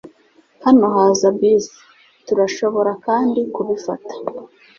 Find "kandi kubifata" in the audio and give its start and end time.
3.05-4.13